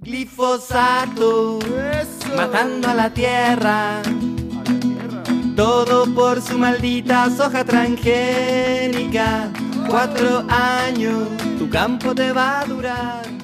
Glifosato, 0.00 1.58
matando 2.36 2.88
a 2.88 2.94
la 2.94 3.10
tierra. 3.10 4.00
Todo 5.56 6.06
por 6.14 6.40
su 6.40 6.56
maldita 6.56 7.28
soja 7.30 7.64
transgénica. 7.64 9.50
Cuatro 9.88 10.44
años, 10.48 11.28
tu 11.58 11.68
campo 11.68 12.14
te 12.14 12.32
va 12.32 12.60
a 12.60 12.64
durar. 12.64 13.37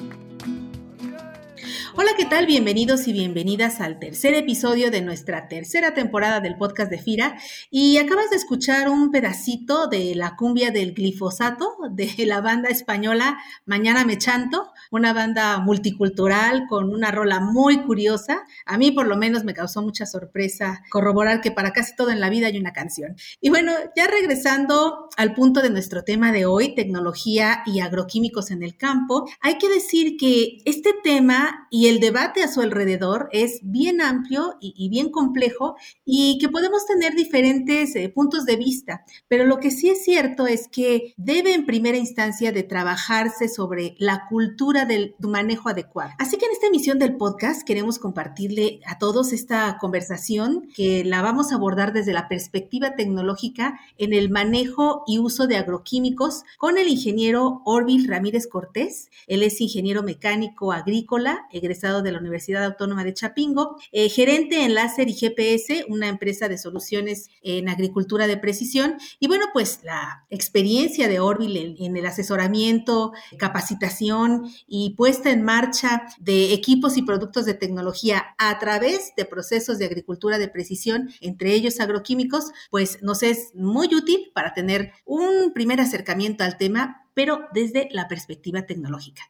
Hola, 1.97 2.11
¿qué 2.17 2.25
tal? 2.25 2.45
Bienvenidos 2.45 3.07
y 3.07 3.13
bienvenidas 3.13 3.79
al 3.79 3.99
tercer 3.99 4.33
episodio 4.33 4.91
de 4.91 5.01
nuestra 5.01 5.47
tercera 5.47 5.93
temporada 5.93 6.41
del 6.41 6.57
podcast 6.57 6.91
de 6.91 6.97
Fira. 6.97 7.37
Y 7.71 7.99
acabas 7.99 8.29
de 8.29 8.35
escuchar 8.35 8.89
un 8.89 9.11
pedacito 9.11 9.87
de 9.87 10.13
la 10.13 10.35
cumbia 10.35 10.71
del 10.71 10.93
glifosato 10.93 11.77
de 11.91 12.13
la 12.25 12.41
banda 12.41 12.67
española 12.67 13.37
Mañana 13.65 14.03
Me 14.03 14.17
Chanto, 14.17 14.73
una 14.91 15.13
banda 15.13 15.59
multicultural 15.59 16.65
con 16.67 16.93
una 16.93 17.11
rola 17.11 17.39
muy 17.39 17.77
curiosa. 17.83 18.43
A 18.65 18.77
mí 18.77 18.91
por 18.91 19.07
lo 19.07 19.15
menos 19.15 19.45
me 19.45 19.53
causó 19.53 19.81
mucha 19.81 20.05
sorpresa 20.05 20.83
corroborar 20.91 21.39
que 21.39 21.51
para 21.51 21.71
casi 21.71 21.95
todo 21.95 22.09
en 22.09 22.19
la 22.19 22.29
vida 22.29 22.47
hay 22.47 22.57
una 22.57 22.73
canción. 22.73 23.15
Y 23.39 23.49
bueno, 23.49 23.71
ya 23.95 24.07
regresando 24.07 25.07
al 25.15 25.33
punto 25.33 25.61
de 25.61 25.69
nuestro 25.69 26.03
tema 26.03 26.33
de 26.33 26.45
hoy, 26.45 26.75
tecnología 26.75 27.63
y 27.65 27.79
agroquímicos 27.79 28.51
en 28.51 28.63
el 28.63 28.75
campo, 28.75 29.29
hay 29.39 29.57
que 29.57 29.69
decir 29.69 30.17
que 30.17 30.57
este 30.65 30.91
tema 31.01 31.69
y 31.71 31.84
el 31.87 31.99
debate 31.99 32.41
a 32.41 32.47
su 32.47 32.61
alrededor 32.61 33.29
es 33.31 33.59
bien 33.61 34.01
amplio 34.01 34.55
y, 34.59 34.89
bien 34.89 35.11
complejo 35.11 35.75
y 36.03 36.37
que 36.39 36.49
podemos 36.49 36.85
tener 36.85 37.13
diferentes 37.15 37.95
eh, 37.95 38.09
puntos 38.09 38.45
de 38.45 38.55
vista, 38.55 39.03
pero 39.27 39.45
lo 39.45 39.59
que 39.59 39.71
sí 39.71 39.89
es 39.89 40.03
cierto 40.03 40.47
es 40.47 40.67
que 40.67 41.13
debe 41.17 41.53
en 41.53 41.65
primera 41.65 41.97
instancia 41.97 42.51
de 42.51 42.63
trabajarse 42.63 43.49
sobre 43.49 43.95
la 43.99 44.25
cultura 44.29 44.85
del 44.85 45.15
manejo 45.19 45.69
adecuado. 45.69 46.11
Así 46.17 46.37
que 46.37 46.45
en 46.45 46.53
esta 46.53 46.67
emisión 46.67 46.97
del 46.97 47.17
podcast 47.17 47.63
queremos 47.63 47.99
compartirle 47.99 48.79
a 48.85 48.97
todos 48.97 49.33
esta 49.33 49.77
conversación 49.79 50.69
que 50.75 51.03
la 51.03 51.21
vamos 51.21 51.51
a 51.51 51.55
abordar 51.55 51.93
desde 51.93 52.13
la 52.13 52.27
perspectiva 52.27 52.95
tecnológica 52.95 53.79
en 53.97 54.13
el 54.13 54.29
manejo 54.29 55.03
y 55.07 55.19
uso 55.19 55.45
de 55.45 55.57
agroquímicos 55.57 56.43
con 56.57 56.77
el 56.77 56.87
ingeniero 56.87 57.61
Orville 57.65 58.07
Ramírez 58.07 58.47
Cortés. 58.47 59.09
Él 59.27 59.43
es 59.43 59.59
ingeniero 59.61 60.03
mecánico 60.03 60.71
agrícola, 60.71 61.47
egresado 61.51 61.74
de 61.81 62.11
la 62.11 62.19
Universidad 62.19 62.63
Autónoma 62.63 63.03
de 63.03 63.13
Chapingo, 63.13 63.77
eh, 63.91 64.09
gerente 64.09 64.63
en 64.63 64.73
Láser 64.73 65.09
y 65.09 65.13
GPS, 65.13 65.85
una 65.89 66.07
empresa 66.07 66.47
de 66.47 66.57
soluciones 66.57 67.29
en 67.41 67.69
agricultura 67.69 68.27
de 68.27 68.37
precisión. 68.37 68.95
Y 69.19 69.27
bueno, 69.27 69.45
pues 69.53 69.81
la 69.83 70.25
experiencia 70.29 71.07
de 71.07 71.19
Orville 71.19 71.75
en, 71.79 71.97
el 71.97 72.05
asesoramiento, 72.05 73.11
capacitación 73.37 74.49
y 74.67 74.95
puesta 74.95 75.31
en 75.31 75.43
marcha 75.43 76.03
de 76.19 76.53
equipos 76.53 76.97
y 76.97 77.01
productos 77.01 77.45
de 77.45 77.53
tecnología 77.53 78.35
a 78.37 78.57
través 78.59 79.13
de 79.17 79.25
procesos 79.25 79.77
de 79.77 79.85
agricultura 79.85 80.37
de 80.37 80.47
precisión, 80.47 81.09
entre 81.21 81.53
ellos 81.53 81.79
agroquímicos, 81.79 82.51
pues 82.71 83.01
nos 83.01 83.21
es 83.23 83.51
muy 83.53 83.93
útil 83.93 84.31
para 84.33 84.53
tener 84.53 84.93
un 85.05 85.53
primer 85.53 85.81
acercamiento 85.81 86.43
al 86.43 86.57
tema 86.57 87.04
pero 87.15 87.47
desde 87.51 87.89
la 87.91 88.07
perspectiva 88.07 88.67
tecnológica. 88.67 89.23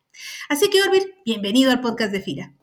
Así 0.50 0.70
que, 0.70 0.82
Orville, 0.82 1.16
bienvenido 1.26 1.72
al 1.72 1.80
podcast 1.80 2.12
de 2.12 2.20
FIRA. 2.20 2.54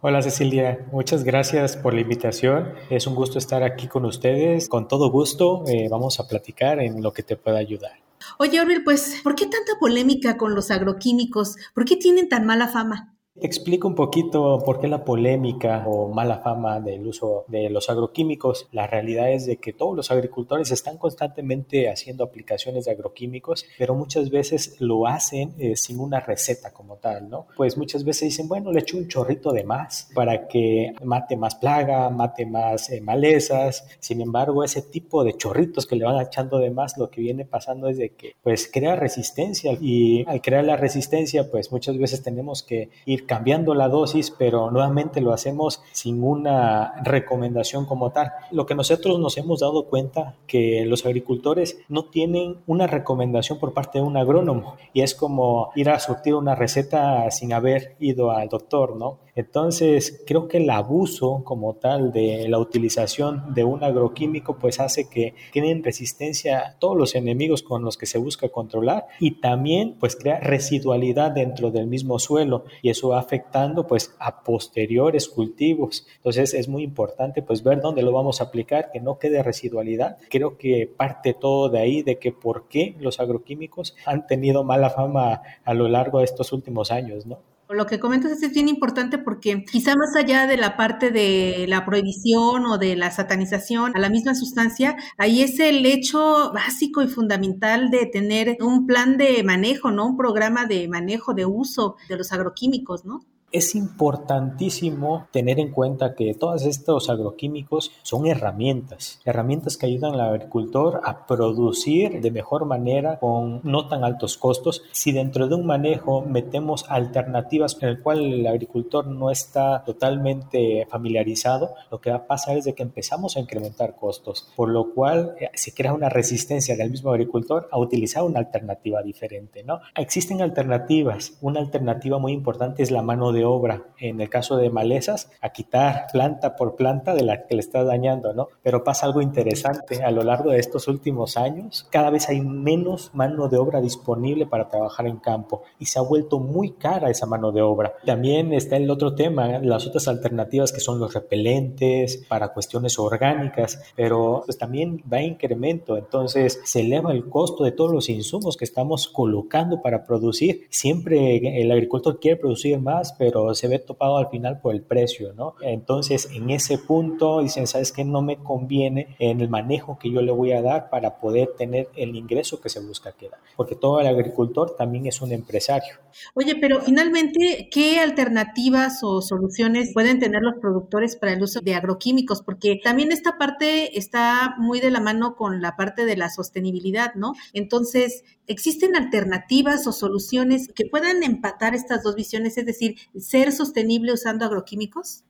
Hola 0.00 0.20
Cecilia, 0.20 0.86
muchas 0.92 1.24
gracias 1.24 1.76
por 1.76 1.94
la 1.94 2.00
invitación. 2.00 2.74
Es 2.90 3.06
un 3.06 3.14
gusto 3.14 3.38
estar 3.38 3.62
aquí 3.62 3.86
con 3.86 4.04
ustedes. 4.04 4.68
Con 4.68 4.86
todo 4.88 5.10
gusto 5.10 5.64
eh, 5.66 5.88
vamos 5.88 6.20
a 6.20 6.26
platicar 6.26 6.80
en 6.80 7.02
lo 7.02 7.12
que 7.12 7.22
te 7.22 7.36
pueda 7.36 7.58
ayudar. 7.58 7.92
Oye, 8.38 8.60
Orville, 8.60 8.82
pues, 8.82 9.20
¿por 9.22 9.34
qué 9.34 9.46
tanta 9.46 9.72
polémica 9.80 10.36
con 10.36 10.54
los 10.54 10.70
agroquímicos? 10.70 11.56
¿Por 11.74 11.84
qué 11.84 11.96
tienen 11.96 12.28
tan 12.28 12.44
mala 12.44 12.68
fama? 12.68 13.14
Te 13.36 13.48
explico 13.48 13.88
un 13.88 13.96
poquito 13.96 14.62
por 14.64 14.78
qué 14.78 14.86
la 14.86 15.04
polémica 15.04 15.82
o 15.88 16.08
mala 16.08 16.38
fama 16.38 16.78
del 16.78 17.04
uso 17.04 17.44
de 17.48 17.68
los 17.68 17.90
agroquímicos. 17.90 18.68
La 18.70 18.86
realidad 18.86 19.32
es 19.32 19.44
de 19.44 19.56
que 19.56 19.72
todos 19.72 19.96
los 19.96 20.12
agricultores 20.12 20.70
están 20.70 20.98
constantemente 20.98 21.90
haciendo 21.90 22.22
aplicaciones 22.22 22.84
de 22.84 22.92
agroquímicos, 22.92 23.66
pero 23.76 23.96
muchas 23.96 24.30
veces 24.30 24.76
lo 24.78 25.08
hacen 25.08 25.52
eh, 25.58 25.74
sin 25.74 25.98
una 25.98 26.20
receta 26.20 26.72
como 26.72 26.98
tal, 26.98 27.28
¿no? 27.28 27.48
Pues 27.56 27.76
muchas 27.76 28.04
veces 28.04 28.28
dicen, 28.28 28.46
bueno, 28.46 28.70
le 28.70 28.78
echo 28.78 28.96
un 28.96 29.08
chorrito 29.08 29.50
de 29.50 29.64
más 29.64 30.08
para 30.14 30.46
que 30.46 30.92
mate 31.02 31.36
más 31.36 31.56
plaga, 31.56 32.08
mate 32.10 32.46
más 32.46 32.88
eh, 32.90 33.00
malezas. 33.00 33.84
Sin 33.98 34.20
embargo, 34.20 34.62
ese 34.62 34.80
tipo 34.80 35.24
de 35.24 35.36
chorritos 35.36 35.86
que 35.86 35.96
le 35.96 36.04
van 36.04 36.24
echando 36.24 36.60
de 36.60 36.70
más, 36.70 36.96
lo 36.98 37.10
que 37.10 37.20
viene 37.20 37.44
pasando 37.44 37.88
es 37.88 37.98
de 37.98 38.10
que 38.10 38.36
pues 38.44 38.70
crea 38.72 38.94
resistencia 38.94 39.76
y 39.80 40.24
al 40.28 40.40
crear 40.40 40.62
la 40.62 40.76
resistencia, 40.76 41.50
pues 41.50 41.72
muchas 41.72 41.98
veces 41.98 42.22
tenemos 42.22 42.62
que 42.62 42.90
ir 43.06 43.23
cambiando 43.26 43.74
la 43.74 43.88
dosis, 43.88 44.30
pero 44.30 44.70
nuevamente 44.70 45.20
lo 45.20 45.32
hacemos 45.32 45.82
sin 45.92 46.22
una 46.22 46.94
recomendación 47.02 47.86
como 47.86 48.10
tal. 48.10 48.32
Lo 48.50 48.66
que 48.66 48.74
nosotros 48.74 49.18
nos 49.18 49.36
hemos 49.36 49.60
dado 49.60 49.86
cuenta 49.86 50.36
que 50.46 50.84
los 50.86 51.04
agricultores 51.06 51.78
no 51.88 52.06
tienen 52.06 52.58
una 52.66 52.86
recomendación 52.86 53.58
por 53.58 53.72
parte 53.72 53.98
de 53.98 54.04
un 54.04 54.16
agrónomo 54.16 54.76
y 54.92 55.02
es 55.02 55.14
como 55.14 55.70
ir 55.74 55.90
a 55.90 55.98
surtir 55.98 56.34
una 56.34 56.54
receta 56.54 57.30
sin 57.30 57.52
haber 57.52 57.96
ido 57.98 58.30
al 58.30 58.48
doctor, 58.48 58.96
¿no? 58.96 59.18
Entonces, 59.36 60.22
creo 60.26 60.46
que 60.46 60.58
el 60.58 60.70
abuso 60.70 61.42
como 61.44 61.74
tal 61.74 62.12
de 62.12 62.48
la 62.48 62.58
utilización 62.58 63.52
de 63.52 63.64
un 63.64 63.82
agroquímico 63.82 64.58
pues 64.58 64.78
hace 64.78 65.08
que 65.08 65.34
tienen 65.52 65.82
resistencia 65.82 66.76
todos 66.78 66.96
los 66.96 67.14
enemigos 67.14 67.62
con 67.62 67.82
los 67.82 67.96
que 67.96 68.06
se 68.06 68.18
busca 68.18 68.48
controlar 68.48 69.06
y 69.18 69.40
también 69.40 69.96
pues 69.98 70.16
crea 70.16 70.38
residualidad 70.38 71.32
dentro 71.32 71.70
del 71.70 71.86
mismo 71.86 72.18
suelo 72.18 72.64
y 72.82 72.90
eso 72.90 73.13
va 73.14 73.20
afectando 73.20 73.86
pues 73.86 74.14
a 74.18 74.42
posteriores 74.42 75.28
cultivos. 75.28 76.06
Entonces, 76.16 76.54
es 76.54 76.68
muy 76.68 76.82
importante 76.82 77.42
pues 77.42 77.62
ver 77.62 77.80
dónde 77.80 78.02
lo 78.02 78.12
vamos 78.12 78.40
a 78.40 78.44
aplicar, 78.44 78.90
que 78.92 79.00
no 79.00 79.18
quede 79.18 79.42
residualidad. 79.42 80.18
Creo 80.30 80.58
que 80.58 80.86
parte 80.94 81.34
todo 81.34 81.68
de 81.68 81.80
ahí 81.80 82.02
de 82.02 82.18
que 82.18 82.32
por 82.32 82.68
qué 82.68 82.96
los 83.00 83.20
agroquímicos 83.20 83.96
han 84.04 84.26
tenido 84.26 84.64
mala 84.64 84.90
fama 84.90 85.42
a 85.64 85.74
lo 85.74 85.88
largo 85.88 86.18
de 86.18 86.24
estos 86.24 86.52
últimos 86.52 86.90
años, 86.90 87.26
¿no? 87.26 87.53
Lo 87.74 87.86
que 87.86 87.98
comentas 87.98 88.42
es 88.42 88.52
bien 88.52 88.68
importante 88.68 89.18
porque 89.18 89.64
quizá 89.64 89.94
más 89.96 90.14
allá 90.16 90.46
de 90.46 90.56
la 90.56 90.76
parte 90.76 91.10
de 91.10 91.66
la 91.68 91.84
prohibición 91.84 92.66
o 92.66 92.78
de 92.78 92.96
la 92.96 93.10
satanización 93.10 93.96
a 93.96 93.98
la 93.98 94.10
misma 94.10 94.34
sustancia, 94.34 94.96
ahí 95.18 95.42
es 95.42 95.58
el 95.60 95.84
hecho 95.84 96.52
básico 96.52 97.02
y 97.02 97.08
fundamental 97.08 97.90
de 97.90 98.06
tener 98.06 98.56
un 98.60 98.86
plan 98.86 99.16
de 99.16 99.42
manejo, 99.42 99.90
¿no? 99.90 100.06
Un 100.06 100.16
programa 100.16 100.66
de 100.66 100.88
manejo, 100.88 101.34
de 101.34 101.46
uso 101.46 101.96
de 102.08 102.16
los 102.16 102.32
agroquímicos, 102.32 103.04
¿no? 103.04 103.20
Es 103.54 103.76
importantísimo 103.76 105.28
tener 105.30 105.60
en 105.60 105.70
cuenta 105.70 106.16
que 106.16 106.34
todos 106.34 106.66
estos 106.66 107.08
agroquímicos 107.08 107.92
son 108.02 108.26
herramientas, 108.26 109.20
herramientas 109.24 109.76
que 109.76 109.86
ayudan 109.86 110.14
al 110.14 110.22
agricultor 110.22 111.00
a 111.04 111.24
producir 111.24 112.20
de 112.20 112.32
mejor 112.32 112.64
manera 112.64 113.20
con 113.20 113.60
no 113.62 113.86
tan 113.86 114.02
altos 114.02 114.36
costos. 114.38 114.82
Si 114.90 115.12
dentro 115.12 115.46
de 115.46 115.54
un 115.54 115.66
manejo 115.66 116.22
metemos 116.22 116.84
alternativas 116.88 117.78
en 117.80 117.90
el 117.90 118.02
cual 118.02 118.24
el 118.24 118.44
agricultor 118.44 119.06
no 119.06 119.30
está 119.30 119.84
totalmente 119.84 120.88
familiarizado, 120.90 121.76
lo 121.92 122.00
que 122.00 122.10
va 122.10 122.16
a 122.16 122.26
pasar 122.26 122.56
es 122.56 122.64
de 122.64 122.74
que 122.74 122.82
empezamos 122.82 123.36
a 123.36 123.40
incrementar 123.40 123.94
costos, 123.94 124.48
por 124.56 124.68
lo 124.68 124.92
cual 124.92 125.36
eh, 125.38 125.50
se 125.54 125.72
crea 125.72 125.92
una 125.92 126.08
resistencia 126.08 126.74
del 126.74 126.90
mismo 126.90 127.12
agricultor 127.12 127.68
a 127.70 127.78
utilizar 127.78 128.24
una 128.24 128.40
alternativa 128.40 129.00
diferente, 129.00 129.62
¿no? 129.62 129.78
Existen 129.94 130.42
alternativas, 130.42 131.38
una 131.40 131.60
alternativa 131.60 132.18
muy 132.18 132.32
importante 132.32 132.82
es 132.82 132.90
la 132.90 133.02
mano 133.02 133.30
de 133.30 133.43
obra, 133.44 133.84
en 133.98 134.20
el 134.20 134.28
caso 134.28 134.56
de 134.56 134.70
malezas, 134.70 135.30
a 135.40 135.50
quitar 135.50 136.06
planta 136.12 136.56
por 136.56 136.76
planta 136.76 137.14
de 137.14 137.22
la 137.22 137.46
que 137.46 137.54
le 137.54 137.60
está 137.60 137.84
dañando, 137.84 138.32
¿no? 138.32 138.48
Pero 138.62 138.84
pasa 138.84 139.06
algo 139.06 139.20
interesante, 139.20 140.02
a 140.02 140.10
lo 140.10 140.22
largo 140.22 140.50
de 140.50 140.58
estos 140.58 140.88
últimos 140.88 141.36
años, 141.36 141.86
cada 141.90 142.10
vez 142.10 142.28
hay 142.28 142.40
menos 142.40 143.10
mano 143.14 143.48
de 143.48 143.58
obra 143.58 143.80
disponible 143.80 144.46
para 144.46 144.68
trabajar 144.68 145.06
en 145.06 145.18
campo 145.18 145.62
y 145.78 145.86
se 145.86 145.98
ha 145.98 146.02
vuelto 146.02 146.38
muy 146.38 146.72
cara 146.72 147.10
esa 147.10 147.26
mano 147.26 147.52
de 147.52 147.62
obra. 147.62 147.94
También 148.04 148.52
está 148.52 148.76
el 148.76 148.90
otro 148.90 149.14
tema, 149.14 149.58
las 149.58 149.86
otras 149.86 150.08
alternativas 150.08 150.72
que 150.72 150.80
son 150.80 150.98
los 150.98 151.14
repelentes 151.14 152.24
para 152.28 152.52
cuestiones 152.52 152.98
orgánicas, 152.98 153.80
pero 153.96 154.42
pues 154.44 154.58
también 154.58 155.02
va 155.10 155.20
en 155.20 155.34
incremento, 155.34 155.96
entonces 155.96 156.60
se 156.64 156.80
eleva 156.80 157.12
el 157.12 157.28
costo 157.28 157.64
de 157.64 157.72
todos 157.72 157.92
los 157.92 158.08
insumos 158.08 158.56
que 158.56 158.64
estamos 158.64 159.08
colocando 159.08 159.82
para 159.82 160.04
producir. 160.04 160.66
Siempre 160.70 161.60
el 161.60 161.70
agricultor 161.70 162.20
quiere 162.20 162.36
producir 162.36 162.78
más, 162.78 163.12
pero 163.12 163.33
pero 163.34 163.52
se 163.54 163.66
ve 163.66 163.80
topado 163.80 164.16
al 164.16 164.28
final 164.28 164.60
por 164.60 164.74
el 164.74 164.82
precio, 164.82 165.32
¿no? 165.32 165.56
Entonces, 165.60 166.28
en 166.32 166.50
ese 166.50 166.78
punto 166.78 167.40
dicen, 167.40 167.66
¿sabes 167.66 167.90
qué? 167.90 168.04
No 168.04 168.22
me 168.22 168.36
conviene 168.36 169.16
en 169.18 169.40
el 169.40 169.48
manejo 169.48 169.98
que 169.98 170.08
yo 170.10 170.22
le 170.22 170.30
voy 170.30 170.52
a 170.52 170.62
dar 170.62 170.88
para 170.88 171.18
poder 171.18 171.48
tener 171.58 171.88
el 171.96 172.14
ingreso 172.14 172.60
que 172.60 172.68
se 172.68 172.78
busca 172.78 173.12
que 173.12 173.28
da, 173.28 173.38
porque 173.56 173.74
todo 173.74 173.98
el 174.00 174.06
agricultor 174.06 174.76
también 174.76 175.06
es 175.06 175.20
un 175.20 175.32
empresario. 175.32 175.94
Oye, 176.34 176.54
pero 176.60 176.80
finalmente, 176.80 177.68
¿qué 177.72 177.98
alternativas 177.98 179.00
o 179.02 179.20
soluciones 179.20 179.92
pueden 179.92 180.20
tener 180.20 180.40
los 180.40 180.60
productores 180.60 181.16
para 181.16 181.32
el 181.32 181.42
uso 181.42 181.60
de 181.60 181.74
agroquímicos? 181.74 182.40
Porque 182.42 182.80
también 182.82 183.10
esta 183.10 183.36
parte 183.36 183.98
está 183.98 184.54
muy 184.58 184.78
de 184.78 184.92
la 184.92 185.00
mano 185.00 185.34
con 185.34 185.60
la 185.60 185.74
parte 185.74 186.04
de 186.04 186.16
la 186.16 186.30
sostenibilidad, 186.30 187.14
¿no? 187.14 187.32
Entonces, 187.52 188.22
¿Existen 188.46 188.96
alternativas 188.96 189.86
o 189.86 189.92
soluciones 189.92 190.68
que 190.74 190.86
puedan 190.86 191.22
empatar 191.22 191.74
estas 191.74 192.02
dos 192.02 192.14
visiones, 192.14 192.58
es 192.58 192.66
decir, 192.66 192.96
ser 193.18 193.52
sostenible 193.52 194.12
usando 194.12 194.44
agroquímicos? 194.44 195.24